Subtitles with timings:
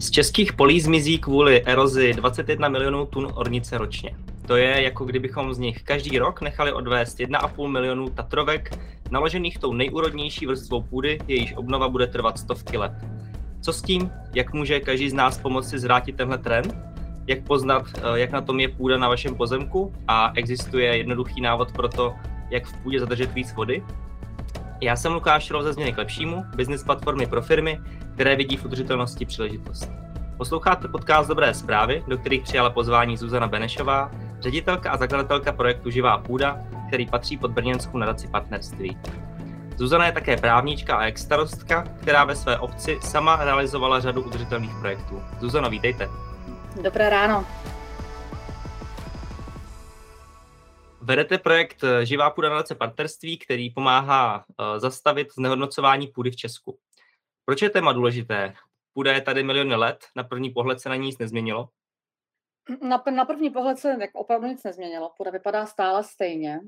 [0.00, 4.16] Z českých polí zmizí kvůli erozi 21 milionů tun ornice ročně.
[4.46, 8.78] To je jako kdybychom z nich každý rok nechali odvést 1,5 milionu tatrovek,
[9.10, 12.92] naložených tou nejúrodnější vrstvou půdy, jejíž obnova bude trvat stovky let.
[13.60, 14.10] Co s tím?
[14.34, 16.76] Jak může každý z nás pomoci zvrátit tenhle trend?
[17.26, 19.92] Jak poznat, eh, jak na tom je půda na vašem pozemku?
[20.08, 22.14] A existuje jednoduchý návod pro to,
[22.50, 23.82] jak v půdě zadržet víc vody?
[24.82, 27.80] Já jsem Lukáš Rol ze Změny k lepšímu, business platformy pro firmy,
[28.14, 29.90] které vidí v udržitelnosti příležitost.
[30.36, 36.18] Posloucháte podcast Dobré zprávy, do kterých přijala pozvání Zuzana Benešová, ředitelka a zakladatelka projektu Živá
[36.18, 38.98] půda, který patří pod brněnskou nadaci partnerství.
[39.76, 45.22] Zuzana je také právnička a ex-starostka, která ve své obci sama realizovala řadu udržitelných projektů.
[45.40, 46.08] Zuzano, vítejte.
[46.82, 47.44] Dobré ráno.
[51.10, 56.78] Vedete projekt eh, Živá půda nadace partnerství, který pomáhá eh, zastavit znehodnocování půdy v Česku.
[57.44, 58.54] Proč je téma důležité?
[58.92, 61.68] Půda je tady miliony let, na první pohled se na ní nic nezměnilo?
[62.82, 65.12] Na, na první pohled se jak opravdu nic nezměnilo.
[65.16, 66.60] Půda vypadá stále stejně,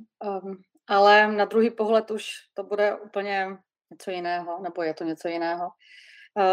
[0.43, 3.47] um, ale na druhý pohled už to bude úplně
[3.91, 5.71] něco jiného, nebo je to něco jiného.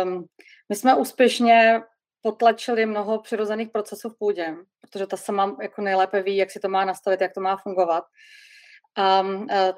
[0.04, 0.26] Um,
[0.70, 1.82] my jsme úspěšně
[2.22, 6.70] potlačili mnoho přirozených procesů v půdě, protože ta sama jako nejlépe ví, jak si to
[6.70, 8.04] má nastavit, jak to má fungovat.
[8.98, 9.74] A e,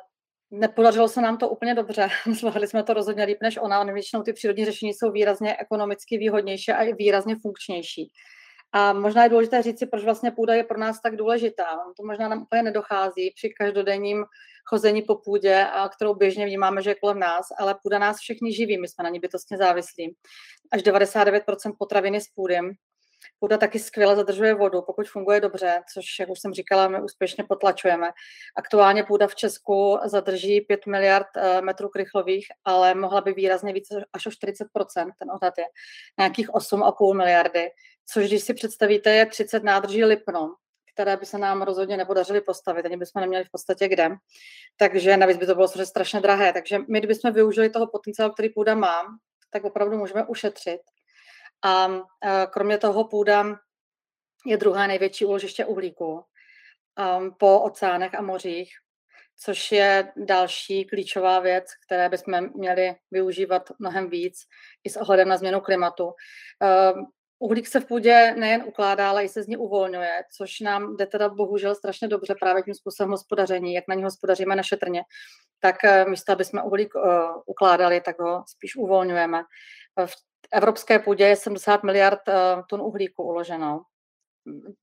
[0.51, 2.09] nepodařilo se nám to úplně dobře.
[2.31, 3.83] Zvládli jsme to rozhodně líp než ona.
[3.83, 8.11] Většinou ty přírodní řešení jsou výrazně ekonomicky výhodnější a i výrazně funkčnější.
[8.73, 11.77] A možná je důležité říct si, proč vlastně půda je pro nás tak důležitá.
[11.97, 14.25] To možná nám úplně nedochází při každodenním
[14.65, 18.53] chození po půdě, a kterou běžně vnímáme, že je kolem nás, ale půda nás všichni
[18.53, 20.15] živí, my jsme na ní bytostně závislí.
[20.71, 22.57] Až 99% potraviny z půdy.
[23.39, 27.43] Půda taky skvěle zadržuje vodu, pokud funguje dobře, což, jak už jsem říkala, my úspěšně
[27.43, 28.09] potlačujeme.
[28.55, 34.05] Aktuálně půda v Česku zadrží 5 miliard eh, metrů krychlových, ale mohla by výrazně více,
[34.13, 35.65] až o 40%, ten odhad je
[36.19, 37.69] nějakých 8,5 miliardy,
[38.05, 40.55] což když si představíte, je 30 nádrží Lipno,
[40.93, 44.09] které by se nám rozhodně nepodařily postavit, ani bychom neměli v podstatě kde.
[44.77, 46.53] Takže navíc by to bylo strašně drahé.
[46.53, 49.01] Takže my, kdybychom využili toho potenciálu, který půda má,
[49.49, 50.81] tak opravdu můžeme ušetřit.
[51.65, 51.89] A
[52.49, 53.45] kromě toho půda
[54.45, 56.23] je druhé největší úložiště uhlíku
[57.37, 58.73] po oceánech a mořích,
[59.43, 64.37] což je další klíčová věc, které bychom měli využívat mnohem víc
[64.83, 66.13] i s ohledem na změnu klimatu.
[67.41, 71.05] Uhlík se v půdě nejen ukládá, ale i se z ní uvolňuje, což nám jde
[71.05, 75.03] teda bohužel strašně dobře právě tím způsobem hospodaření, jak na ní hospodaříme na šetrně.
[75.59, 77.03] Tak eh, místo, aby jsme uhlík uh,
[77.45, 79.43] ukládali, tak ho spíš uvolňujeme.
[80.05, 80.13] V
[80.51, 82.33] evropské půdě je 70 miliard uh,
[82.69, 83.81] tun uhlíku uloženo.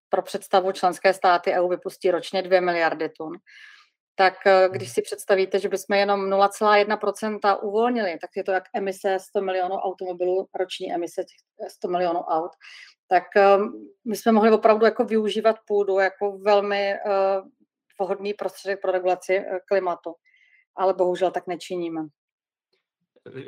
[0.08, 3.32] Pro představu členské státy EU vypustí ročně 2 miliardy tun
[4.18, 9.18] tak eh, když si představíte, že bychom jenom 0,1% uvolnili, tak je to jak emise
[9.18, 12.50] 100 milionů automobilů, roční emise těch 100 milionů aut,
[13.08, 13.72] tak ehm,
[14.04, 16.98] my jsme mohli opravdu jako využívat půdu jako velmi eh,
[18.00, 20.14] vhodný prostředek pro regulaci eh, klimatu,
[20.76, 22.00] ale bohužel tak nečiníme.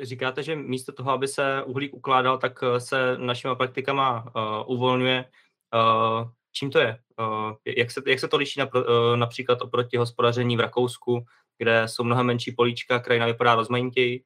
[0.01, 5.25] Říkáte, že místo toho, aby se uhlík ukládal, tak se našimi praktikama uh, uvolňuje.
[5.73, 6.97] Uh, čím to je?
[7.19, 8.69] Uh, jak, se, jak se to liší uh,
[9.15, 11.25] například oproti hospodaření v Rakousku,
[11.57, 14.23] kde jsou mnohem menší políčka, krajina vypadá rozmanitěji?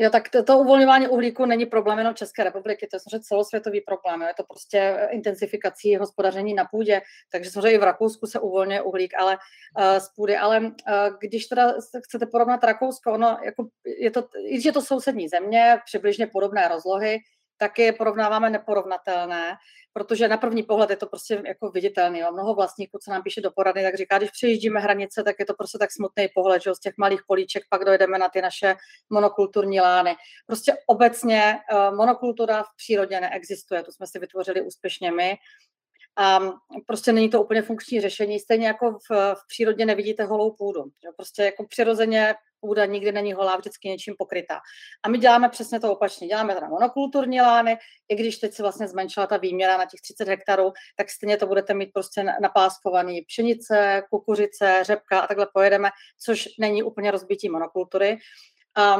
[0.00, 3.80] Jo, tak to, to uvolňování uhlíku není problém jenom České republiky, to je samozřejmě celosvětový
[3.80, 4.22] problém.
[4.22, 7.00] Je to prostě eh, intenzifikací hospodaření na půdě,
[7.32, 10.36] takže samozřejmě i v Rakousku se uvolňuje uhlík, ale uh, z půdy.
[10.36, 10.70] Ale uh,
[11.20, 15.78] když teda chcete porovnat Rakousko, ono jako je to, i když je to sousední země,
[15.84, 17.18] přibližně podobné rozlohy,
[17.58, 19.56] tak je porovnáváme neporovnatelné,
[19.92, 22.18] protože na první pohled je to prostě jako viditelný.
[22.18, 22.32] Jo.
[22.32, 25.54] Mnoho vlastníků, co nám píše do porady, tak říká, když přejíždíme hranice, tak je to
[25.54, 28.76] prostě tak smutný pohled, že z těch malých políček pak dojedeme na ty naše
[29.10, 30.16] monokulturní lány.
[30.46, 35.36] Prostě obecně uh, monokultura v přírodě neexistuje, to jsme si vytvořili úspěšně my.
[36.16, 36.40] A
[36.86, 40.84] prostě není to úplně funkční řešení, stejně jako v, v přírodě nevidíte holou půdu.
[41.16, 44.60] Prostě jako přirozeně půda nikdy není holá, vždycky něčím pokrytá.
[45.02, 46.28] A my děláme přesně to opačně.
[46.28, 47.78] Děláme teda monokulturní lány,
[48.08, 51.46] i když teď se vlastně zmenšila ta výměra na těch 30 hektarů, tak stejně to
[51.46, 55.90] budete mít prostě napáskovaný pšenice, kukuřice, řepka a takhle pojedeme,
[56.24, 58.18] což není úplně rozbití monokultury.
[58.76, 58.98] A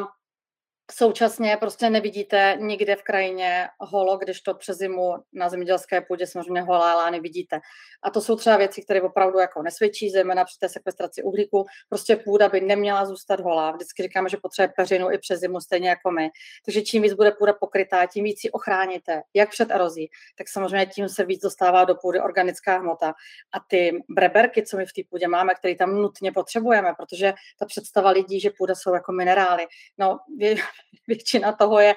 [0.90, 6.62] Současně prostě nevidíte nikde v krajině holo, když to přes zimu na zemědělské půdě samozřejmě
[6.62, 7.61] holá lány vidíte.
[8.02, 11.67] A to jsou třeba věci, které opravdu jako nesvědčí, zejména při té sekvestraci uhlíku.
[11.88, 13.73] Prostě půda by neměla zůstat holá.
[13.73, 16.31] Vždycky říkáme, že potřebuje peřinu i přes zimu, stejně jako my.
[16.64, 20.87] Takže čím víc bude půda pokrytá, tím víc ji ochráníte, jak před erozí, tak samozřejmě
[20.87, 23.14] tím se víc dostává do půdy organická hmota.
[23.52, 27.67] A ty breberky, co my v té půdě máme, které tam nutně potřebujeme, protože ta
[27.67, 29.67] představa lidí, že půda jsou jako minerály.
[29.99, 30.19] No,
[31.08, 31.94] většina toho je,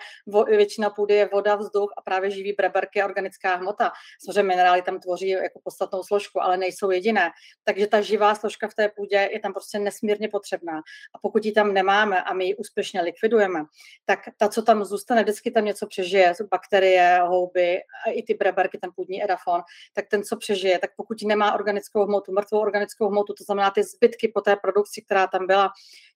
[0.48, 3.92] většina půdy je voda, vzduch a právě živý breberky a organická hmota.
[4.26, 7.32] Samozřejmě minerály tam tvoří jako podstatnou složku, ale nejsou jediné.
[7.64, 10.78] Takže ta živá složka v té půdě je tam prostě nesmírně potřebná.
[11.14, 13.64] A pokud ji tam nemáme a my ji úspěšně likvidujeme,
[14.06, 18.78] tak ta, co tam zůstane, vždycky tam něco přežije, bakterie, houby a i ty breberky,
[18.78, 19.62] ten půdní edafon,
[19.94, 23.84] tak ten, co přežije, tak pokud nemá organickou hmotu, mrtvou organickou hmotu, to znamená ty
[23.84, 25.72] zbytky po té produkci, která tam byla,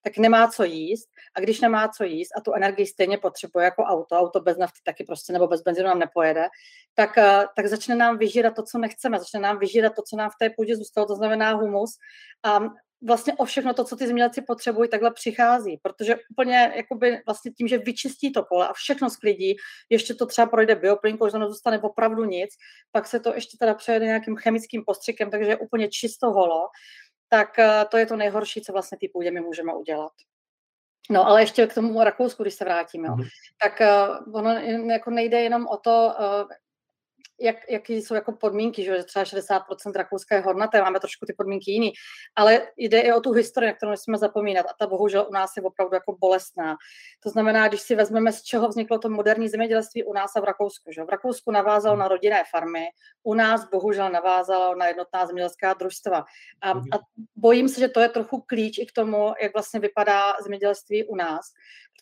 [0.06, 1.10] tak nemá co jíst.
[1.36, 4.80] A když nemá co jíst a tu energii stejně potřebuje jako auto, auto bez nafty
[4.84, 6.48] taky prostě nebo bez benzínu nám nepojede,
[6.94, 10.30] tak, eh, tak začne nám vyžírat to, co nechceme, začne nám vyžírat to, co nám
[10.30, 11.92] v té půdě zůstalo, to znamená humus.
[12.44, 12.60] A
[13.08, 17.68] vlastně o všechno to, co ty zemědělci potřebují, takhle přichází, protože úplně jakoby vlastně tím,
[17.68, 19.56] že vyčistí to pole a všechno sklidí,
[19.90, 22.50] ještě to třeba projde bioplynkou, že zůstane opravdu nic,
[22.92, 26.68] pak se to ještě teda přejede nějakým chemickým postřikem, takže je úplně čisto holo,
[27.30, 30.12] tak eh, to je to nejhorší, co vlastně ty půdě my můžeme udělat.
[31.10, 33.28] No, ale ještě k tomu Rakousku, když se vrátíme, mm-hmm.
[33.62, 34.52] tak uh, ono
[34.94, 36.50] jako nejde jenom o to, uh,
[37.40, 41.72] jak, jaký jsou jako podmínky, že třeba 60% Rakouska je hornaté, máme trošku ty podmínky
[41.72, 41.94] jiný,
[42.36, 45.52] ale jde i o tu historii, na kterou nesmíme zapomínat a ta bohužel u nás
[45.58, 46.76] je opravdu jako bolestná.
[47.24, 50.44] To znamená, když si vezmeme, z čeho vzniklo to moderní zemědělství u nás a v
[50.44, 50.92] Rakousku.
[50.92, 51.04] Že?
[51.04, 52.86] V Rakousku navázalo na rodinné farmy,
[53.24, 56.26] u nás bohužel navázalo na jednotná zemědělská družstva.
[56.62, 56.88] A, mhm.
[56.94, 56.98] a
[57.36, 61.16] bojím se, že to je trochu klíč i k tomu, jak vlastně vypadá zemědělství u
[61.16, 61.46] nás,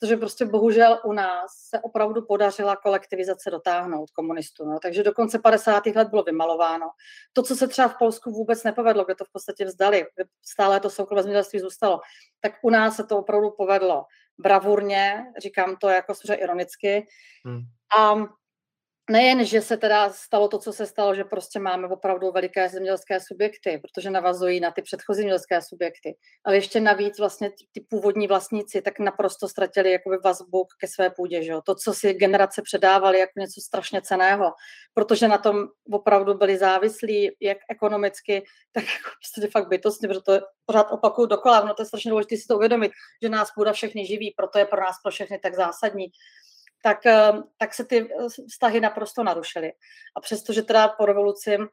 [0.03, 4.65] protože prostě bohužel u nás se opravdu podařila kolektivizace dotáhnout komunistů.
[4.65, 4.79] No.
[4.79, 5.85] Takže do konce 50.
[5.85, 6.89] let bylo vymalováno.
[7.33, 10.05] To, co se třeba v Polsku vůbec nepovedlo, kde to v podstatě vzdali,
[10.41, 11.99] stále to soukromé zemědělství zůstalo,
[12.41, 14.05] tak u nás se to opravdu povedlo
[14.37, 17.07] bravurně, říkám to jako ironicky.
[17.45, 17.61] Hmm.
[17.97, 18.15] A
[19.09, 23.19] nejen, že se teda stalo to, co se stalo, že prostě máme opravdu veliké zemědělské
[23.19, 28.81] subjekty, protože navazují na ty předchozí zemědělské subjekty, ale ještě navíc vlastně ty původní vlastníci
[28.81, 33.39] tak naprosto ztratili jakoby vazbu ke své půdě, že To, co si generace předávali jako
[33.39, 34.51] něco strašně ceného,
[34.93, 40.39] protože na tom opravdu byli závislí, jak ekonomicky, tak jako prostě fakt bytostně, protože to
[40.65, 42.91] pořád opakuju dokola, no to je strašně důležité si to uvědomit,
[43.23, 46.07] že nás půda všechny živí, proto je pro nás pro všechny tak zásadní
[46.83, 49.71] tak, eh, tak se ty eh, vztahy naprosto narušily.
[50.17, 51.67] A přestože teda po revoluci uh,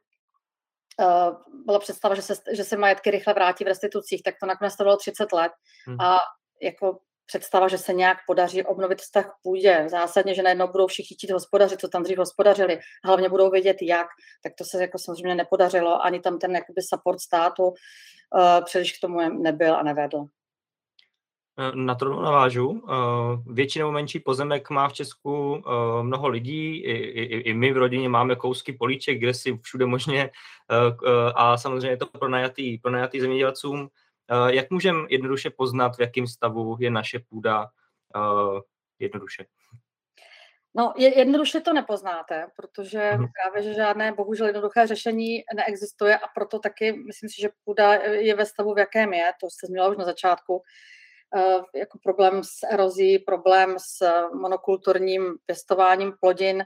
[1.65, 4.97] byla představa, že se, že se majetky rychle vrátí v restitucích, tak to nakonec trvalo
[4.97, 5.51] 30 let.
[5.87, 6.01] Hmm.
[6.01, 6.17] A
[6.61, 11.15] jako představa, že se nějak podaří obnovit vztah k půdě, zásadně, že najednou budou všichni
[11.15, 14.07] chtít hospodařit, co tam dřív hospodařili, hlavně budou vědět jak,
[14.43, 17.73] tak to se jako samozřejmě nepodařilo, ani tam ten jakoby support státu uh,
[18.65, 20.25] příliš k tomu nebyl a nevedl.
[21.59, 22.83] Eh, na to navážu.
[22.89, 27.77] Eh, většinou menší pozemek má v Česku eh, mnoho lidí, i, i, i my v
[27.77, 30.29] rodině máme kousky políček, kde si všude možně
[31.35, 33.89] a samozřejmě je to pronajatý, pronajatý zemědělcům.
[34.47, 37.67] Jak můžeme jednoduše poznat, v jakém stavu je naše půda
[38.99, 39.45] jednoduše?
[40.75, 43.27] No, jednoduše to nepoznáte, protože hmm.
[43.43, 48.35] právě, že žádné bohužel jednoduché řešení neexistuje a proto taky myslím si, že půda je
[48.35, 50.61] ve stavu, v jakém je, to se zmínila už na začátku,
[51.75, 56.63] jako problém s erozí, problém s monokulturním pěstováním plodin.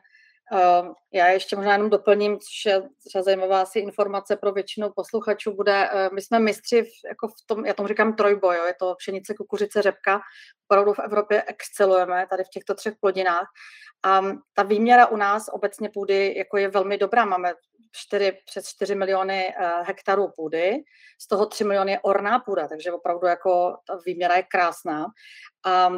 [0.54, 0.84] Eh,
[1.14, 5.90] já ještě možná jenom doplním, což je třeba zajímavá asi informace pro většinu posluchačů, bude,
[5.92, 8.96] eh, my jsme mistři v, jako v tom, já tomu říkám trojboj, jo, je to
[8.98, 10.22] pšenice, kukuřice, řepka,
[10.70, 13.48] opravdu v Evropě excelujeme tady v těchto třech plodinách.
[14.04, 14.22] A
[14.54, 17.54] ta výměra u nás obecně půdy jako je velmi dobrá, máme
[17.96, 20.84] 4, přes 4 miliony uh, hektarů půdy,
[21.22, 25.06] z toho 3 miliony je orná půda, takže opravdu jako ta výměra je krásná.
[25.66, 25.92] A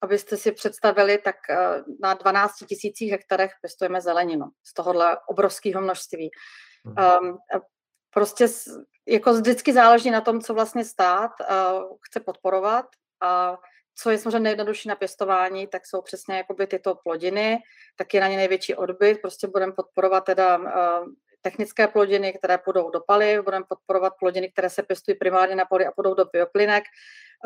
[0.00, 6.30] abyste si představili, tak uh, na 12 tisících hektarech pěstujeme zeleninu z tohohle obrovského množství.
[6.84, 7.38] Um,
[8.10, 8.48] prostě
[9.06, 12.86] jako vždycky záleží na tom, co vlastně stát uh, chce podporovat
[13.20, 13.58] a
[13.94, 17.58] co je samozřejmě nejjednodušší na pěstování, tak jsou přesně jakoby tyto plodiny,
[17.96, 21.08] tak je na ně největší odbyt, prostě budeme podporovat teda uh,
[21.42, 25.86] technické plodiny, které půjdou do paliv, budeme podporovat plodiny, které se pěstují primárně na poli
[25.86, 26.84] a půjdou do bioplynek.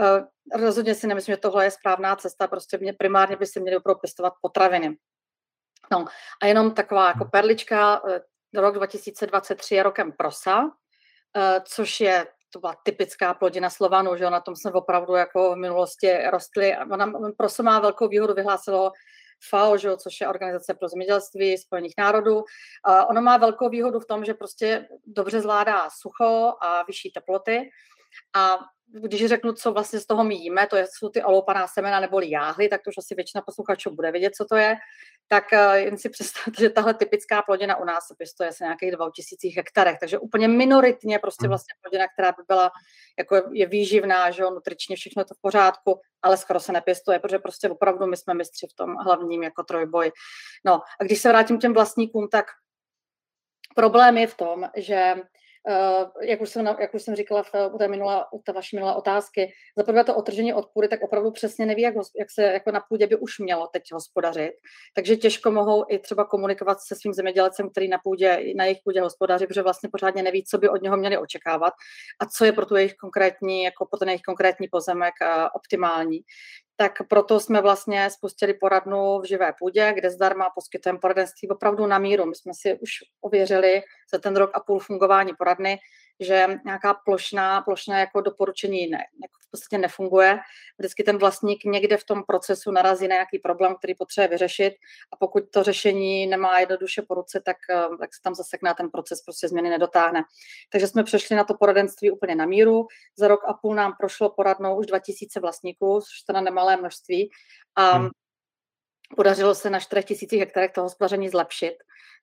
[0.00, 3.76] Eh, rozhodně si nemyslím, že tohle je správná cesta, prostě mě primárně by si měli
[3.76, 4.96] opravdu pěstovat potraviny.
[5.92, 6.04] No
[6.42, 8.20] a jenom taková jako perlička, eh,
[8.54, 10.70] rok 2023 je rokem prosa,
[11.36, 15.56] eh, což je to byla typická plodina Slovanu, že na tom jsme opravdu jako v
[15.56, 16.76] minulosti rostli.
[16.92, 18.92] Ona proso má velkou výhodu, vyhlásilo
[19.50, 22.44] FAO, že, což je Organizace pro zemědělství Spojených národů.
[22.84, 27.70] A ono má velkou výhodu v tom, že prostě dobře zvládá sucho a vyšší teploty.
[28.34, 28.58] A
[28.92, 32.68] když řeknu, co vlastně z toho my jíme, to jsou ty oloupaná semena nebo jáhly,
[32.68, 34.76] tak to už asi většina posluchačů bude vědět, co to je,
[35.28, 38.90] tak uh, jen si představte, že tahle typická plodina u nás se pěstuje se nějakých
[38.90, 41.48] 2000 hektarech, takže úplně minoritně prostě hmm.
[41.48, 42.70] vlastně plodina, která by byla,
[43.18, 47.38] jako je výživná, že jo, nutričně všechno to v pořádku, ale skoro se nepěstuje, protože
[47.38, 50.12] prostě opravdu my jsme mistři v tom hlavním jako trojboji.
[50.64, 52.46] No a když se vrátím k těm vlastníkům, tak
[53.74, 55.14] problém je v tom, že
[56.22, 59.52] jak, už jsem, jak už jsem říkala v, té minulé, u té vaší minulé otázky,
[59.76, 62.80] za prvé to otržení od půdy, tak opravdu přesně neví, jak, jak se jako na
[62.88, 64.52] půdě by už mělo teď hospodařit.
[64.94, 69.00] Takže těžko mohou i třeba komunikovat se svým zemědělcem, který na, půdě, na jejich půdě
[69.00, 71.72] hospodaří, protože vlastně pořádně neví, co by od něho měli očekávat
[72.20, 76.20] a co je pro tu jejich konkrétní, jako pro ten jejich konkrétní pozemek uh, optimální
[76.76, 81.98] tak proto jsme vlastně spustili poradnu v živé půdě, kde zdarma poskytujeme poradenství opravdu na
[81.98, 82.26] míru.
[82.26, 82.90] My jsme si už
[83.20, 85.78] ověřili za ten rok a půl fungování poradny,
[86.20, 90.38] že nějaká plošná, plošná jako doporučení ne, jako v podstatě nefunguje.
[90.78, 94.74] Vždycky ten vlastník někde v tom procesu narazí na nějaký problém, který potřebuje vyřešit
[95.12, 98.90] a pokud to řešení nemá jednoduše po ruce, tak, eh, tak se tam zasekná ten
[98.90, 100.22] proces, prostě změny nedotáhne.
[100.72, 102.86] Takže jsme přešli na to poradenství úplně na míru.
[103.18, 107.30] Za rok a půl nám prošlo poradnou už 2000 vlastníků, což to na nemalé množství.
[107.76, 108.08] A hmm.
[109.16, 111.74] podařilo se na 4000 hektarech to hospodaření zlepšit.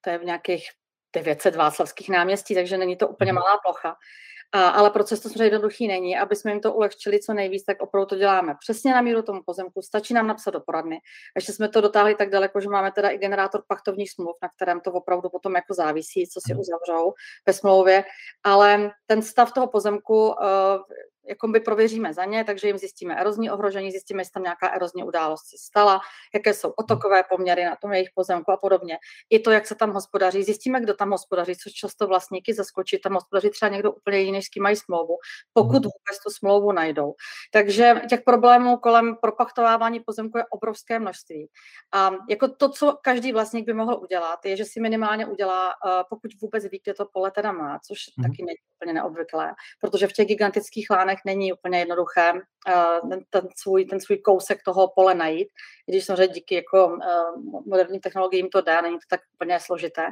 [0.01, 0.69] To je v nějakých
[1.13, 3.41] 900 Václavských náměstí, takže není to úplně mhm.
[3.41, 3.95] malá plocha.
[4.55, 6.17] A, ale proces to samozřejmě jednoduchý není.
[6.17, 9.41] Aby jsme jim to ulehčili co nejvíc, tak opravdu to děláme přesně na míru tomu
[9.45, 9.81] pozemku.
[9.81, 10.95] Stačí nám napsat do poradny.
[10.95, 14.49] A ještě jsme to dotáhli tak daleko, že máme teda i generátor pachtovních smluv, na
[14.55, 16.59] kterém to opravdu potom jako závisí, co si mhm.
[16.59, 17.13] uzavřou
[17.47, 18.03] ve smlouvě.
[18.43, 20.35] Ale ten stav toho pozemku uh,
[21.27, 25.41] jakoby prověříme za ně, takže jim zjistíme erozní ohrožení, zjistíme, jestli tam nějaká erozní událost
[25.49, 26.01] se stala,
[26.33, 28.97] jaké jsou otokové poměry na tom jejich pozemku a podobně.
[29.29, 33.13] I to, jak se tam hospodaří, zjistíme, kdo tam hospodaří, což často vlastníky zaskočí, tam
[33.13, 35.17] hospodaří třeba někdo úplně jiný, s kým mají smlouvu,
[35.53, 35.81] pokud mhm.
[35.81, 37.13] vůbec tu smlouvu najdou.
[37.51, 41.49] Takže těch problémů kolem propachtovávání pozemku je obrovské množství.
[41.93, 46.03] A jako to, co každý vlastník by mohl udělat, je, že si minimálně udělá, eh,
[46.09, 48.23] pokud vůbec ví, kde to pole teda má, což mm.
[48.23, 53.47] taky není úplně neobvyklé, protože v těch gigantických lánech není úplně jednoduché uh, ten, ten,
[53.55, 55.47] svůj, ten svůj kousek toho pole najít,
[55.87, 60.07] i když samozřejmě díky jako uh, moderním technologiím to dá, není to tak úplně složité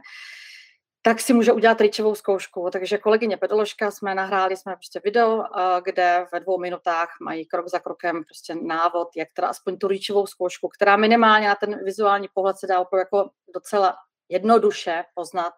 [1.04, 2.70] tak si může udělat rýčovou zkoušku.
[2.72, 5.46] Takže kolegyně pedoložka jsme nahráli jsme prostě video, uh,
[5.84, 10.28] kde ve dvou minutách mají krok za krokem prostě návod, jak teda aspoň tu rýčovou
[10.28, 13.96] zkoušku, která minimálně na ten vizuální pohled se dá opravdu jako docela
[14.30, 15.54] jednoduše poznat,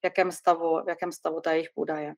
[0.00, 2.14] v jakém stavu, v jakém stavu ta jejich půda je.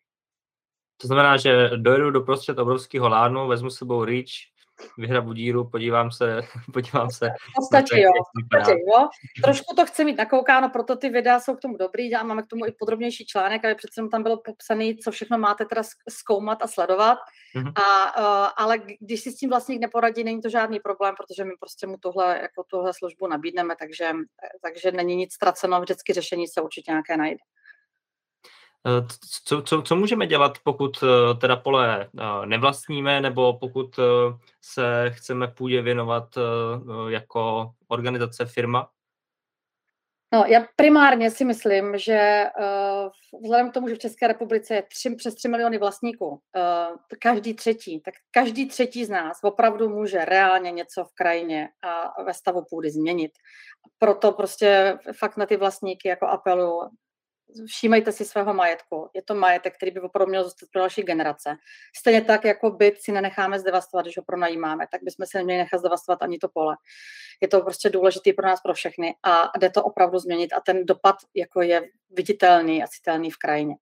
[1.00, 4.50] To znamená, že dojedu do prostřed obrovského lánu, vezmu s sebou reach,
[4.98, 6.40] vyhrabu díru, podívám se,
[6.72, 7.30] podívám se.
[7.66, 8.12] Stačí, jo,
[8.46, 9.08] stačí, jo.
[9.44, 12.46] Trošku to chci mít nakoukáno, proto ty videa jsou k tomu dobrý, a máme k
[12.46, 16.66] tomu i podrobnější článek, aby přece tam bylo popsané, co všechno máte teda zkoumat a
[16.66, 17.18] sledovat.
[17.56, 17.72] Mm-hmm.
[17.76, 21.52] A, uh, ale když si s tím vlastník neporadí, není to žádný problém, protože my
[21.60, 24.12] prostě mu tohle, jako tohle službu nabídneme, takže,
[24.62, 27.40] takže není nic ztraceno, vždycky řešení se určitě nějaké najde.
[28.86, 29.06] Eh,
[29.44, 34.00] co, co, co můžeme dělat, pokud eh, teda pole eh, nevlastníme, nebo pokud
[34.60, 36.28] se chceme půdě věnovat
[37.08, 38.90] jako organizace, firma?
[40.32, 42.44] No, já primárně si myslím, že
[43.42, 46.40] vzhledem k tomu, že v České republice je tři, přes 3 miliony vlastníků,
[47.18, 52.34] každý třetí, tak každý třetí z nás opravdu může reálně něco v krajině a ve
[52.34, 53.32] stavu půdy změnit.
[53.98, 56.90] Proto prostě fakt na ty vlastníky jako apelu,
[57.66, 59.10] všímejte si svého majetku.
[59.14, 61.56] Je to majetek, který by opravdu měl zůstat pro další generace.
[61.96, 65.78] Stejně tak, jako byt si nenecháme zdevastovat, když ho pronajímáme, tak bychom si neměli nechat
[65.78, 66.76] zdevastovat ani to pole.
[67.40, 70.86] Je to prostě důležitý pro nás, pro všechny a jde to opravdu změnit a ten
[70.86, 73.74] dopad jako je viditelný a citelný v krajině.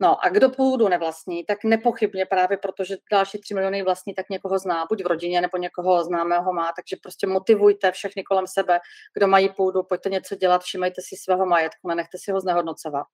[0.00, 4.58] No a kdo půdu nevlastní, tak nepochybně právě protože další 3 miliony vlastní, tak někoho
[4.58, 8.80] zná, buď v rodině nebo někoho známého má, takže prostě motivujte všechny kolem sebe,
[9.14, 13.06] kdo mají půdu, pojďte něco dělat, všimejte si svého majetku, nenechte si ho znehodnocovat.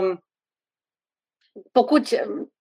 [0.00, 0.18] Um,
[1.72, 2.14] pokud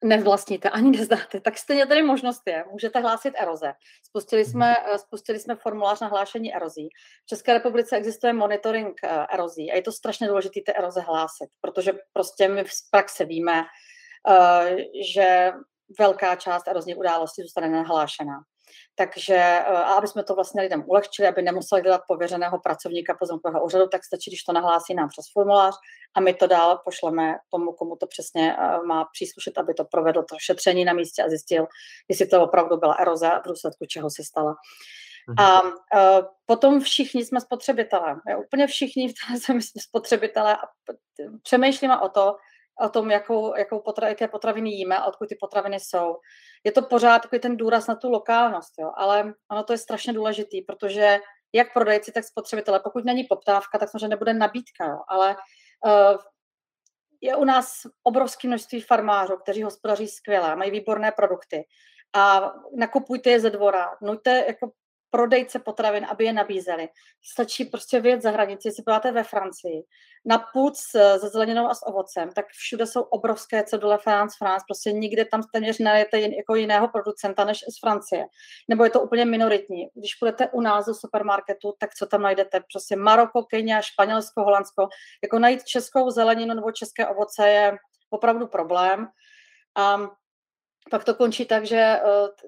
[0.04, 2.66] nevlastníte ani nezdáte, tak stejně tady možnost je.
[2.72, 3.74] Můžete hlásit eroze.
[4.04, 4.52] Spustili mhm.
[4.52, 6.90] jsme, eh, spustili jsme formulář na hlášení erozí.
[7.24, 11.50] V České republice existuje monitoring eh, erozí a je to strašně důležité ty eroze hlásit,
[11.62, 13.64] protože prostě my v praxe víme,
[14.30, 14.76] eh,
[15.14, 15.52] že
[16.00, 18.40] velká část erozní události zůstane nahlášená.
[18.96, 23.66] Takže eh, a aby jsme to vlastně lidem ulehčili, aby nemuseli dělat pověřeného pracovníka pozemkového
[23.66, 25.76] úřadu, tak stačí, když to nahlásí nám přes formulář
[26.16, 30.24] a my to dál pošleme tomu, komu to přesně eh, má příslušet, aby to provedl
[30.24, 31.68] to šetření na místě a zjistil,
[32.10, 34.56] jestli to opravdu byla eroze a v důsledku čeho se stala.
[35.28, 35.40] Mhm.
[35.40, 35.70] A uh,
[36.46, 38.16] potom všichni jsme spotřebitelé.
[38.46, 40.62] Úplně všichni v té zemi jsme spotřebitelé a
[41.44, 42.36] přemýšlíme o to,
[42.82, 46.18] o tom, jakou, jakou potra, jaké potraviny jíme a odkud ty potraviny jsou.
[46.64, 50.14] Je to pořád takový ten důraz na tu lokálnost, jo, ale ono to je strašně
[50.14, 51.20] důležitý, protože
[51.54, 55.36] jak prodejci, tak spotřebitele, pokud není poptávka, tak samozřejmě nebude nabídka, jo, ale
[55.86, 56.18] uh,
[57.22, 61.64] je u nás obrovské množství farmářů, kteří hospodaří skvěle, mají výborné produkty.
[62.16, 64.72] A nakupujte je ze dvora, nuďte jako
[65.12, 66.90] prodejce potravin, aby je nabízeli.
[67.32, 69.84] Stačí prostě vyjet za hranici, jestli podáte ve Francii,
[70.26, 74.92] na půd se zeleninou a s ovocem, tak všude jsou obrovské cedule France, France, prostě
[74.92, 78.26] nikde tam téměř najete jako jiného producenta než z Francie.
[78.70, 79.88] Nebo je to úplně minoritní.
[79.94, 82.60] Když půjdete u nás do supermarketu, tak co tam najdete?
[82.74, 84.88] Prostě Maroko, Kenia, Španělsko, Holandsko.
[85.24, 87.78] Jako najít českou zeleninu nebo české ovoce je
[88.10, 89.08] opravdu problém.
[89.76, 89.98] A
[90.92, 92.02] pak to končí tak, že eh,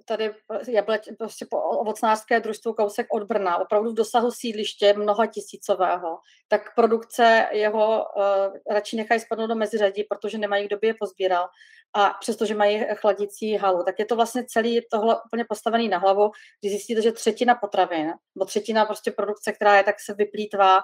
[0.06, 0.32] tady
[0.68, 0.86] je
[1.18, 6.18] prostě po ovocnářské družstvo kousek od Brna, opravdu v dosahu sídliště mnoha tisícového,
[6.48, 11.48] tak produkce jeho uh, radši nechají spadnout do meziřadí, protože nemají kdo by je pozbíral
[11.94, 13.84] a přestože mají chladící halu.
[13.84, 16.32] Tak je to vlastně celý tohle úplně postavený na hlavu,
[16.62, 20.82] když zjistíte, že třetina potravin, nebo třetina prostě produkce, která je, tak se vyplýtvá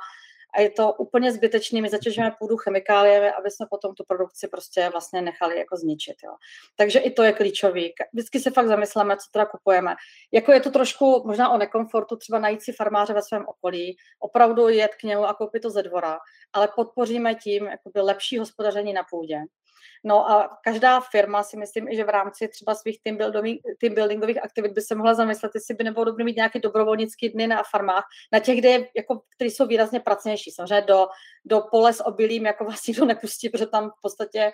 [0.56, 4.90] a je to úplně zbytečný, my zatěžujeme půdu chemikáliemi, aby jsme potom tu produkci prostě
[4.90, 6.16] vlastně nechali jako zničit.
[6.24, 6.32] Jo.
[6.76, 7.94] Takže i to je klíčový.
[8.14, 9.96] Vždycky se fakt zamysleme, co teda kupujeme.
[10.32, 14.70] Jako je to trošku možná o nekomfortu, třeba najít si farmáře ve svém okolí, opravdu
[14.70, 16.20] jet k němu a koupit to ze dvora,
[16.54, 19.42] ale podpoříme tím lepší hospodaření na půdě.
[20.04, 24.44] No a každá firma si myslím, že v rámci třeba svých team, buildových, team buildingových
[24.44, 28.04] aktivit by se mohla zamyslet, jestli by nebylo dobré mít nějaké dobrovolnické dny na farmách,
[28.32, 30.52] na těch, kde je, jako, které jsou výrazně pracnější.
[30.52, 31.08] Samozřejmě do,
[31.46, 34.52] do pole s obilím jako vás nikdo nepustí, protože tam v podstatě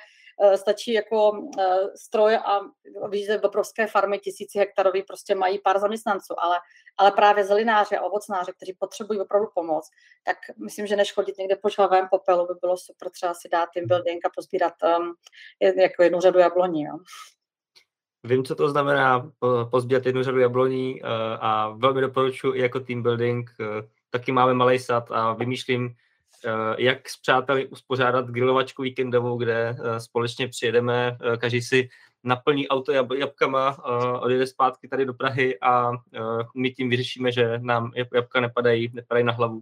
[0.56, 1.44] stačí jako uh,
[1.96, 2.60] stroj a
[3.10, 6.60] víte, obrovské farmy tisíci hektarový prostě mají pár zaměstnanců, ale,
[6.98, 9.90] ale právě zelináři a ovocnáři, kteří potřebují opravdu pomoc,
[10.24, 13.70] tak myslím, že než chodit někde po žhavém popelu, by bylo super třeba si dát
[13.74, 15.14] team building a pozbírat um,
[15.82, 16.84] jako jednu řadu jabloní.
[16.84, 16.98] Jo.
[18.24, 19.32] Vím, co to znamená
[19.72, 21.02] pozbírat jednu řadu jabloní
[21.40, 23.50] a velmi doporučuji jako team building.
[24.10, 25.96] Taky máme malý sad a vymýšlím,
[26.78, 31.90] jak s přáteli uspořádat grilovačku víkendovou, kde společně přijedeme, každý si
[32.24, 33.84] naplní auto jab, jabkama,
[34.22, 35.92] odjede zpátky tady do Prahy a
[36.56, 39.62] my tím vyřešíme, že nám jabka nepadají, nepadají na hlavu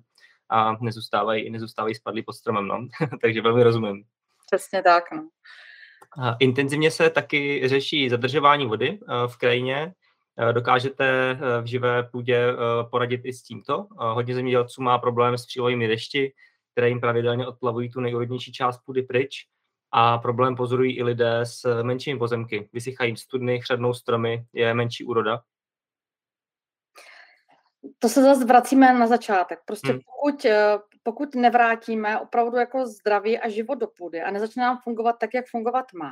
[0.49, 2.67] a nezůstávají, nezůstávají spadlí pod stromem.
[2.67, 2.87] No.
[3.21, 4.03] Takže velmi rozumím.
[4.45, 5.03] Přesně tak.
[5.11, 5.29] No.
[6.39, 9.93] Intenzivně se taky řeší zadržování vody eh, v krajině.
[10.37, 12.47] Eh, dokážete eh, v živé půdě
[12.91, 13.87] poradit i s tímto.
[13.97, 16.33] Hodně zemědělců má problém s přílovými dešti,
[16.79, 19.47] které jim pravidelně odplavují tu nejúrodnější část půdy pryč.
[19.91, 22.69] A problém pozorují i lidé s menšími pozemky.
[22.73, 25.41] Vysychají studny, chřadnou stromy, je menší úroda
[27.99, 29.59] to se zase vracíme na začátek.
[29.65, 29.99] Prostě hmm.
[30.05, 30.45] pokud,
[31.03, 35.45] pokud nevrátíme opravdu jako zdraví a život do půdy a nezačne nám fungovat tak, jak
[35.51, 36.11] fungovat má,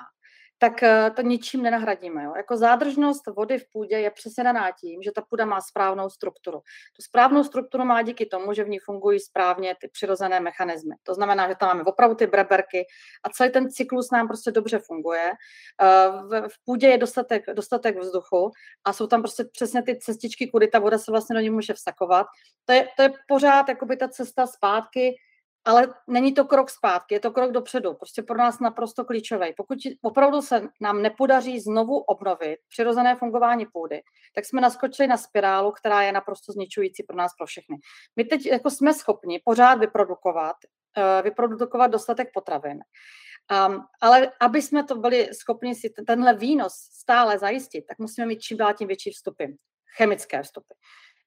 [0.57, 2.23] tak eh, to ničím nenahradíme.
[2.23, 2.33] Jo.
[2.37, 6.59] Jako zádržnost vody v půdě je přesně daná tím, že ta půda má správnou strukturu.
[6.95, 10.95] Tu správnou strukturu má díky tomu, že v ní fungují správně ty přirozené mechanismy.
[11.03, 12.85] To znamená, že tam máme opravdu ty breberky
[13.23, 15.31] a celý ten cyklus nám prostě dobře funguje.
[15.81, 18.51] Eh, v půdě je dostatek, dostatek vzduchu
[18.85, 21.73] a jsou tam prostě přesně ty cestičky, kudy ta voda se vlastně do ní může
[21.73, 22.27] vsakovat.
[22.65, 25.15] To je, to je pořád jakoby ta cesta zpátky
[25.67, 29.53] ale není to krok zpátky, je to krok dopředu, prostě pro nás naprosto klíčový.
[29.57, 34.01] Pokud opravdu se nám nepodaří znovu obnovit přirozené fungování půdy,
[34.35, 37.77] tak jsme naskočili na spirálu, která je naprosto zničující pro nás, pro všechny.
[38.15, 40.55] My teď jako jsme schopni pořád vyprodukovat,
[40.97, 42.79] uh, vyprodukovat dostatek potravin,
[43.67, 48.39] Um, ale aby jsme to byli schopni si tenhle výnos stále zajistit, tak musíme mít
[48.39, 49.43] čím dál tím větší vstupy,
[49.97, 50.73] chemické vstupy.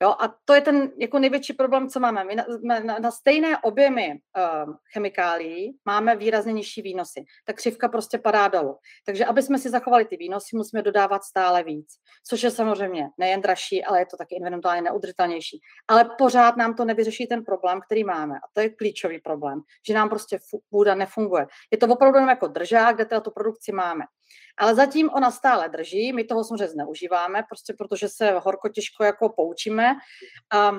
[0.02, 2.24] Jo, a to je ten jako největší problém, co máme.
[2.24, 2.44] My na,
[2.80, 7.24] na, na stejné objemy uh, chemikálií máme výrazně nižší výnosy.
[7.44, 8.78] Ta křivka prostě padá dolů.
[9.06, 11.86] Takže aby jsme si zachovali ty výnosy, musíme dodávat stále víc.
[12.28, 15.60] Což je samozřejmě nejen dražší, ale je to taky environmentálně neudržitelnější.
[15.88, 18.36] Ale pořád nám to nevyřeší ten problém, který máme.
[18.36, 20.38] A to je klíčový problém, že nám prostě
[20.70, 21.46] půda nefunguje.
[21.70, 24.04] Je to opravdu jako držák, kde teda tu produkci máme.
[24.58, 29.28] Ale zatím ona stále drží, my toho samozřejmě zneužíváme, prostě protože se horko těžko jako
[29.28, 29.94] poučíme
[30.52, 30.72] a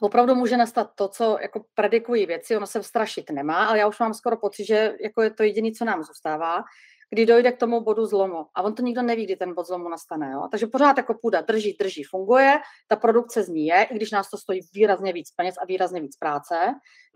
[0.00, 3.98] opravdu může nastat to, co jako predikují věci, ono se strašit nemá, ale já už
[3.98, 6.62] mám skoro pocit, že jako je to jediné, co nám zůstává,
[7.10, 8.46] kdy dojde k tomu bodu zlomu.
[8.54, 10.30] A on to nikdo neví, kdy ten bod zlomu nastane.
[10.32, 10.48] Jo?
[10.50, 14.30] Takže pořád jako půda drží, drží, funguje, ta produkce z ní je, i když nás
[14.30, 16.54] to stojí výrazně víc peněz a výrazně víc práce,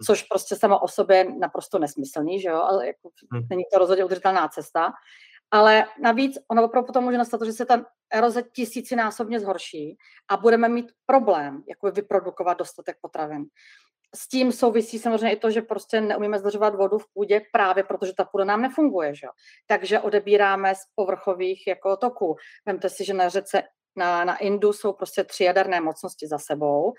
[0.06, 2.56] což prostě samo o sobě naprosto nesmyslný, že jo?
[2.56, 3.46] ale jako, hmm.
[3.50, 4.92] není to rozhodně udržitelná cesta.
[5.54, 9.96] Ale navíc ono opravdu potom může nastat to, že se ta eroze tisícinásobně zhorší
[10.28, 13.44] a budeme mít problém jako vyprodukovat dostatek potravin.
[14.14, 18.12] s tím souvisí samozřejmě i to, že prostě neumíme zdržovat vodu v půdě právě protože
[18.14, 19.26] ta půda nám nefunguje, že?
[19.66, 22.36] takže odebíráme z povrchových jako toků.
[22.66, 23.62] Vemte si, že na řece
[23.96, 26.94] na, na Indu jsou prostě tři jaderné mocnosti za sebou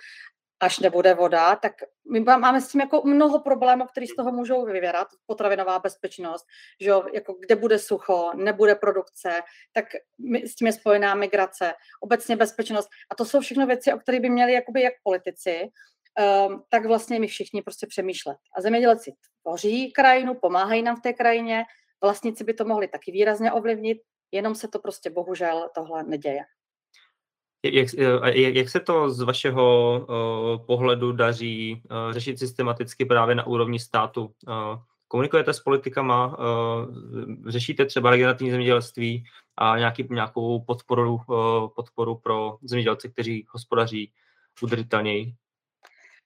[0.60, 1.74] až nebude voda, tak
[2.12, 5.08] my máme s tím jako mnoho problémů, které z toho můžou vyvěrat.
[5.26, 6.46] Potravinová bezpečnost,
[6.82, 9.42] že jo, jako kde bude sucho, nebude produkce,
[9.74, 9.86] tak
[10.44, 12.90] s tím je spojená migrace, obecně bezpečnost.
[13.12, 15.62] A to jsou všechno věci, o kterých by měli jakoby jak politici,
[16.48, 18.38] um, tak vlastně my všichni prostě přemýšlet.
[18.58, 21.64] A zemědělci tvoří krajinu, pomáhají nám v té krajině,
[22.02, 23.98] vlastníci by to mohli taky výrazně ovlivnit,
[24.32, 26.42] jenom se to prostě bohužel tohle neděje.
[27.74, 27.88] Jak,
[28.34, 33.80] jak, jak se to z vašeho uh, pohledu daří uh, řešit systematicky právě na úrovni
[33.80, 34.22] státu?
[34.26, 34.54] Uh,
[35.08, 36.36] komunikujete s politikama, uh,
[37.48, 39.24] řešíte třeba regenerativní zemědělství
[39.58, 44.12] a nějaký, nějakou podporu, uh, podporu pro zemědělce, kteří hospodaří
[44.62, 45.34] udržitelněji?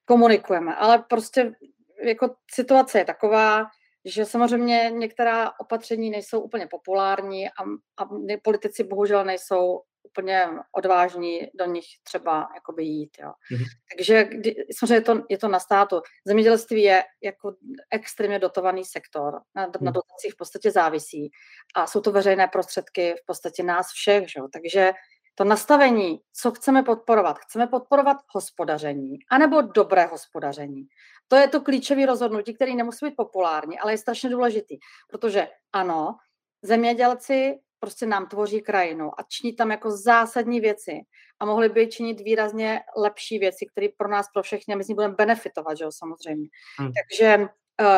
[0.06, 1.56] Komunikujeme, ale prostě
[2.04, 3.66] jako situace je taková,
[4.06, 7.64] že samozřejmě některá opatření nejsou úplně populární a,
[7.98, 8.10] a
[8.44, 13.18] politici bohužel nejsou úplně odvážní do nich třeba jakoby jít.
[13.20, 13.32] Jo.
[13.52, 13.66] Mm-hmm.
[13.92, 16.02] Takže kdy, samozřejmě je to, je to na státu.
[16.28, 17.56] Zemědělství je jako
[17.92, 19.72] extrémně dotovaný sektor, na, mm.
[19.82, 21.30] na dotacích v podstatě závisí
[21.76, 24.32] a jsou to veřejné prostředky v podstatě nás všech.
[24.32, 24.42] Že?
[24.54, 24.92] Takže
[25.36, 27.40] to nastavení, co chceme podporovat.
[27.40, 30.88] Chceme podporovat hospodaření, anebo dobré hospodaření.
[31.28, 34.78] To je to klíčové rozhodnutí, který nemusí být populární, ale je strašně důležitý,
[35.10, 36.16] protože ano,
[36.62, 41.02] zemědělci prostě nám tvoří krajinu a činí tam jako zásadní věci
[41.40, 44.96] a mohli by činit výrazně lepší věci, které pro nás, pro všechny, my z ní
[44.96, 46.48] budeme benefitovat, že jo, samozřejmě.
[46.80, 46.92] Hmm.
[46.94, 47.48] Takže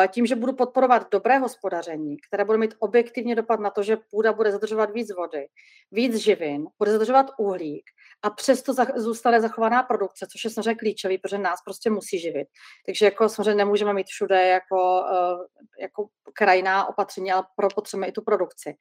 [0.08, 4.32] tím, že budu podporovat dobré hospodaření, které bude mít objektivně dopad na to, že půda
[4.32, 5.46] bude zadržovat víc vody,
[5.92, 7.84] víc živin, bude zadržovat uhlík
[8.22, 12.48] a přesto zůstane zachovaná produkce, což je samozřejmě klíčový, protože nás prostě musí živit.
[12.86, 18.22] Takže jako samozřejmě nemůžeme mít všude jako, eh, jako krajná opatření, ale potřebujeme i tu
[18.22, 18.74] produkci.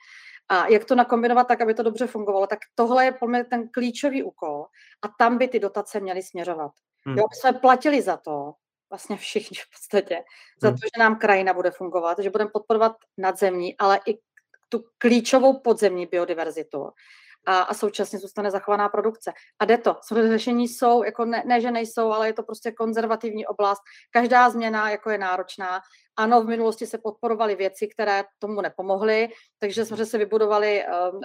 [0.49, 4.23] A jak to nakombinovat tak, aby to dobře fungovalo, tak tohle je podle ten klíčový
[4.23, 4.65] úkol
[5.01, 6.71] a tam by ty dotace měly směřovat.
[7.05, 7.17] Hmm.
[7.17, 8.53] Jo, jsme platili za to,
[8.91, 10.23] vlastně všichni v podstatě,
[10.61, 10.77] za hmm.
[10.77, 14.19] to, že nám krajina bude fungovat, že budeme podporovat nadzemní, ale i
[14.69, 16.89] tu klíčovou podzemní biodiverzitu
[17.45, 19.33] a, a současně zůstane zachovaná produkce.
[19.59, 19.95] A jde to.
[20.27, 23.81] Řešení jsou, jako ne, ne, že nejsou, ale je to prostě konzervativní oblast.
[24.11, 25.81] Každá změna jako je náročná.
[26.17, 31.21] Ano, v minulosti se podporovaly věci, které tomu nepomohly, takže jsme se vybudovali um,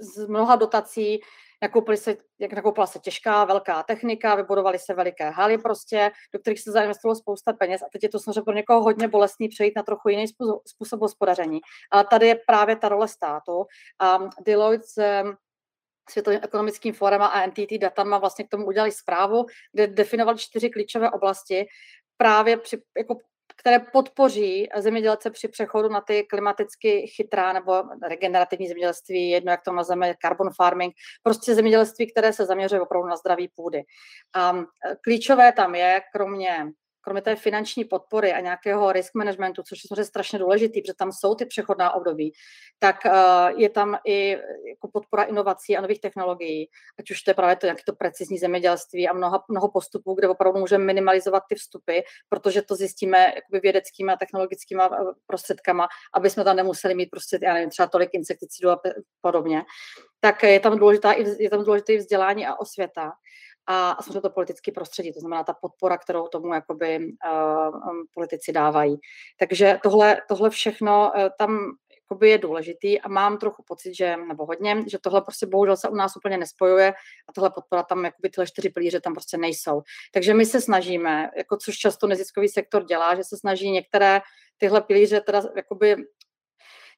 [0.00, 1.20] z mnoha dotací,
[1.62, 6.60] nakoupili se, jak nakoupila se těžká, velká technika, vybudovali se veliké haly prostě, do kterých
[6.60, 9.82] se zainvestovalo spousta peněz a teď je to samozřejmě pro někoho hodně bolestný přejít na
[9.82, 10.24] trochu jiný
[10.66, 11.60] způsob, hospodaření.
[11.90, 13.64] Ale tady je právě ta role státu.
[14.00, 15.24] A Deloitte
[16.10, 21.10] Světovým ekonomickým fórem a NTT datama vlastně k tomu udělali zprávu, kde definovali čtyři klíčové
[21.10, 21.66] oblasti,
[22.16, 23.18] právě při, jako,
[23.60, 29.72] které podpoří zemědělce při přechodu na ty klimaticky chytrá nebo regenerativní zemědělství, jedno jak to
[29.72, 33.82] nazveme carbon farming, prostě zemědělství, které se zaměřuje opravdu na zdraví půdy.
[34.34, 34.54] A
[35.00, 36.66] klíčové tam je, kromě
[37.06, 41.34] kromě té finanční podpory a nějakého risk managementu, což je strašně důležitý, protože tam jsou
[41.34, 42.32] ty přechodná období,
[42.78, 44.30] tak uh, je tam i
[44.68, 48.38] jako podpora inovací a nových technologií, ať už to je právě to nějaké to precizní
[48.38, 53.60] zemědělství a mnoho, mnoho postupů, kde opravdu můžeme minimalizovat ty vstupy, protože to zjistíme jakoby
[53.60, 54.88] vědeckými a technologickými eh,
[55.26, 58.80] prostředkama, aby jsme tam nemuseli mít prostě, já nevím, třeba tolik insekticidů a
[59.20, 59.62] podobně.
[60.20, 63.12] Tak je tam důležitá, je tam důležité vzdělání a osvěta
[63.66, 67.80] a, samozřejmě to politické prostředí, to znamená ta podpora, kterou tomu jakoby uh,
[68.14, 68.96] politici dávají.
[69.38, 71.76] Takže tohle, tohle všechno uh, tam
[72.10, 75.88] jakoby je důležitý a mám trochu pocit, že, nebo hodně, že tohle prostě bohužel se
[75.88, 76.94] u nás úplně nespojuje
[77.28, 79.82] a tohle podpora tam, jakoby tyhle čtyři pilíře tam prostě nejsou.
[80.12, 84.20] Takže my se snažíme, jako což často neziskový sektor dělá, že se snaží některé
[84.58, 85.96] tyhle pilíře teda jakoby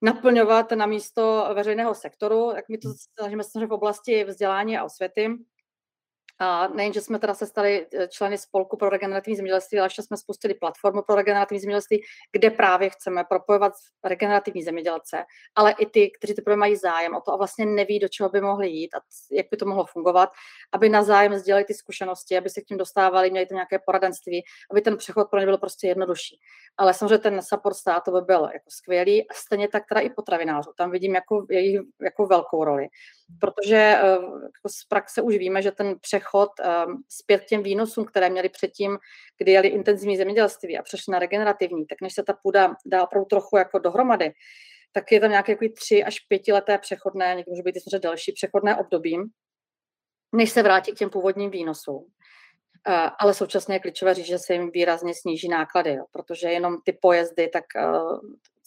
[0.03, 5.31] naplňovat na místo veřejného sektoru, tak my to snažíme se v oblasti vzdělání a osvěty,
[6.39, 10.03] a nejen, že jsme teda se stali eh, členy spolku pro regenerativní zemědělství, ale ještě
[10.03, 12.01] jsme spustili platformu pro regenerativní zemědělstí,
[12.33, 13.73] kde právě chceme propojovat
[14.05, 15.25] regenerativní zemědělce,
[15.55, 18.41] ale i ty, kteří teprve mají zájem o to a vlastně neví, do čeho by
[18.41, 19.01] mohli jít a
[19.33, 20.31] jak by to mohlo fungovat,
[20.73, 24.45] aby na zájem sdělali ty zkušenosti, aby se k tím dostávali, měli tam nějaké poradenství,
[24.71, 26.39] aby ten přechod pro ně byl prostě jednodušší.
[26.77, 30.71] Ale samozřejmě ten support státu by byl jako skvělý a stejně tak teda i potravinářů.
[30.77, 32.89] Tam vidím jako, jejich, jako velkou roli,
[33.41, 34.09] protože eh,
[34.43, 36.51] jako z praxe už víme, že ten přechod
[36.87, 38.99] um, zpět těm výnosům, které měli předtím,
[39.39, 43.27] kdy jeli intenzivní zemědělství a přešli na regenerativní, tak než se ta půda dá opravdu
[43.27, 44.33] trochu jako dohromady,
[44.93, 48.77] tak je tam nějaké jako tři až pětileté přechodné, někdy může být i delší přechodné
[48.77, 49.17] období,
[50.33, 52.07] než se vrátí k těm původním výnosům.
[53.19, 56.93] Ale současně je klíčové říct, že se jim výrazně sníží náklady, jo, protože jenom ty
[56.93, 57.65] pojezdy, tak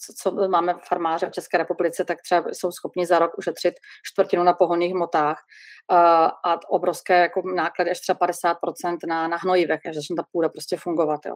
[0.06, 4.42] co, co máme farmáře v České republice, tak třeba jsou schopni za rok ušetřit čtvrtinu
[4.42, 5.38] na pohonných hmotách
[6.44, 10.76] a obrovské jako náklady až třeba 50% na, na hnojivech, až začne ta půda prostě
[10.76, 11.20] fungovat.
[11.26, 11.34] Jo.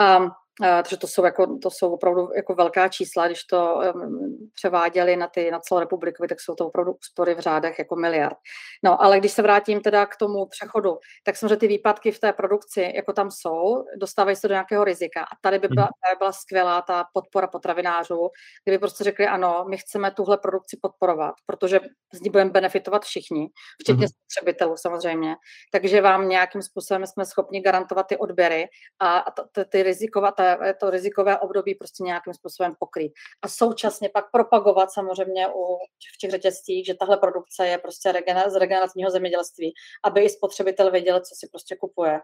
[0.00, 0.26] A
[0.60, 5.26] takže to jsou, jako, to jsou opravdu jako velká čísla, když to um, převáděli na,
[5.26, 8.36] ty, na celou republiku, tak jsou to opravdu úspory v řádech jako miliard.
[8.82, 12.32] No, ale když se vrátím teda k tomu přechodu, tak samozřejmě ty výpadky v té
[12.32, 15.22] produkci, jako tam jsou, dostávají se do nějakého rizika.
[15.22, 18.30] A tady by byla, tady byla skvělá ta podpora potravinářů,
[18.64, 21.80] kdyby prostě řekli, ano, my chceme tuhle produkci podporovat, protože
[22.12, 23.48] z ní budeme benefitovat všichni,
[23.82, 24.10] včetně mm-hmm.
[24.20, 25.36] spotřebitelů samozřejmě.
[25.72, 28.68] Takže vám nějakým způsobem jsme schopni garantovat ty odběry
[29.00, 30.40] a, a ty, ty rizikovat,
[30.80, 33.12] to rizikové období prostě nějakým způsobem pokrýt.
[33.42, 35.78] A současně pak propagovat samozřejmě u,
[36.14, 38.14] v těch řetězcích, že tahle produkce je prostě
[38.46, 42.20] z regenerativního zemědělství, aby i spotřebitel věděl, co si prostě kupuje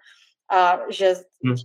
[0.53, 1.57] a že hmm.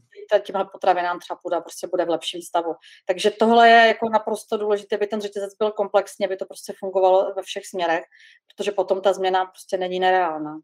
[0.44, 2.76] těmhle potravinám třeba půda prostě bude v lepším stavu.
[3.06, 7.34] Takže tohle je jako naprosto důležité, aby ten řetězec byl komplexní, aby to prostě fungovalo
[7.34, 8.04] ve všech směrech,
[8.48, 10.60] protože potom ta změna prostě není nereálná.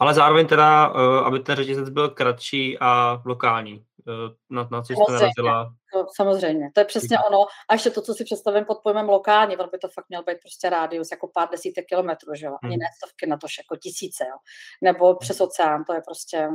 [0.00, 3.84] Ale zároveň teda, eh, aby ten řetězec byl kratší a lokální.
[4.08, 5.74] Eh, na, na co jste narazila?
[5.94, 7.38] No, samozřejmě, to je přesně ono.
[7.68, 10.38] A ještě to, co si představím pod pojmem lokální, ono by to fakt měl být
[10.42, 12.56] prostě rádius jako pár desítek kilometrů, že jo?
[12.62, 12.80] Ani hmm.
[12.80, 14.36] ne stovky, na to jako tisíce, jo?
[14.82, 15.16] Nebo hmm.
[15.20, 16.48] přes oceán, to je prostě,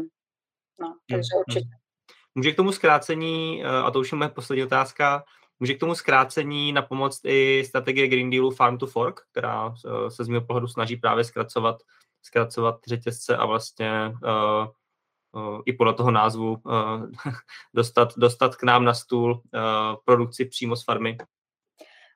[0.79, 1.43] no, hmm, takže hmm.
[1.47, 1.75] určitě.
[2.35, 5.23] Může k tomu zkrácení, eh, a to už je moje poslední otázka,
[5.59, 9.73] může k tomu zkrácení na pomoc i strategie Green Dealu Farm to Fork, která
[10.09, 11.75] se z mého pohledu snaží právě zkracovat,
[12.23, 14.67] zkracovat řetězce a vlastně uh,
[15.65, 16.57] i podle toho názvu
[17.73, 19.41] dostat, dostat k nám na stůl
[20.05, 21.17] produkci přímo z farmy?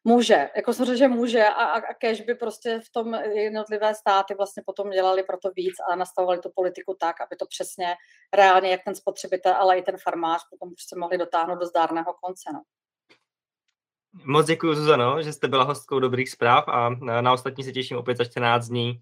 [0.07, 4.63] Může, jako jsem že může a, a, cash by prostě v tom jednotlivé státy vlastně
[4.65, 7.95] potom dělali proto víc a nastavovali tu politiku tak, aby to přesně
[8.33, 12.49] reálně jak ten spotřebitel, ale i ten farmář potom prostě mohli dotáhnout do zdárného konce.
[12.53, 12.61] No.
[14.25, 16.89] Moc děkuji, Zuzano, že jste byla hostkou Dobrých zpráv a
[17.21, 19.01] na ostatní se těším opět za 14 dní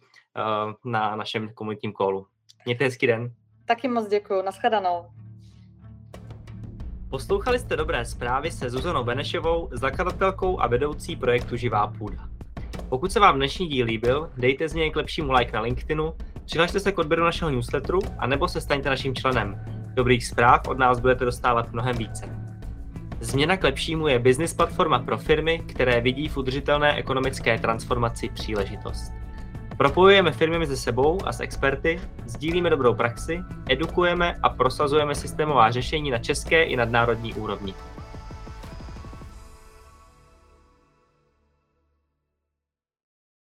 [0.85, 2.27] na našem komunitním kolu.
[2.65, 3.33] Mějte hezký den.
[3.65, 5.05] Taky moc děkuji, nashledanou.
[7.09, 12.29] Poslouchali jste dobré zprávy se Zuzanou Benešovou, zakladatelkou a vedoucí projektu Živá půda.
[12.89, 16.13] Pokud se vám dnešní díl líbil, dejte z něj k lepšímu like na LinkedInu,
[16.45, 19.65] přihlašte se k odběru našeho newsletteru a nebo se staňte naším členem.
[19.93, 22.44] Dobrých zpráv od nás budete dostávat mnohem více.
[23.19, 29.13] Změna k lepšímu je business platforma pro firmy, které vidí v udržitelné ekonomické transformaci příležitost.
[29.77, 36.11] Propojujeme firmy mezi sebou a s experty, sdílíme dobrou praxi, edukujeme a prosazujeme systémová řešení
[36.11, 37.73] na české i nadnárodní úrovni.